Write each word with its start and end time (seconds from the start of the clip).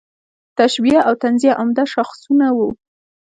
تشبیه 0.57 0.99
او 1.07 1.13
تنزیه 1.21 1.53
عمده 1.61 1.83
شاخصونه 1.93 2.47
وو. 2.55 2.67